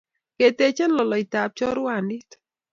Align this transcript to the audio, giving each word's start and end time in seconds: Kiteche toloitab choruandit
Kiteche 0.37 0.85
toloitab 0.91 1.49
choruandit 1.57 2.29